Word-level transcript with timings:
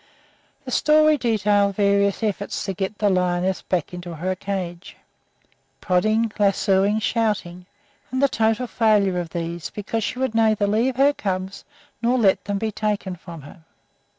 The 0.65 0.71
story 0.71 1.15
detailed 1.15 1.75
various 1.75 2.23
efforts 2.23 2.65
to 2.65 2.73
get 2.73 2.97
the 2.97 3.07
lioness 3.07 3.61
back 3.61 3.93
into 3.93 4.15
her 4.15 4.33
cage 4.33 4.97
prodding, 5.79 6.31
lassoing, 6.39 6.97
shouting 6.97 7.67
and 8.09 8.19
the 8.19 8.27
total 8.27 8.65
failure 8.65 9.19
of 9.19 9.29
these 9.29 9.69
because 9.69 10.03
she 10.03 10.17
would 10.17 10.33
neither 10.33 10.65
leave 10.65 10.95
her 10.95 11.13
cubs 11.13 11.65
nor 12.01 12.17
let 12.17 12.45
them 12.45 12.57
be 12.57 12.71
taken 12.71 13.15
from 13.15 13.43
her. 13.43 13.63